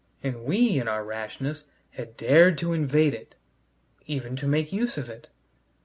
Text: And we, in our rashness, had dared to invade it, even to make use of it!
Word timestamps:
And 0.23 0.43
we, 0.45 0.79
in 0.79 0.87
our 0.87 1.05
rashness, 1.05 1.65
had 1.91 2.17
dared 2.17 2.57
to 2.57 2.73
invade 2.73 3.13
it, 3.13 3.35
even 4.07 4.35
to 4.37 4.47
make 4.47 4.73
use 4.73 4.97
of 4.97 5.09
it! 5.09 5.27